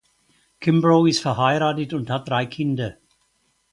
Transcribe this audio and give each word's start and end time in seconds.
Kimbrough 0.59 1.05
ist 1.07 1.19
verheiratet 1.19 1.93
und 1.93 2.09
hat 2.09 2.27
drei 2.27 2.47
Kinder. 2.47 2.97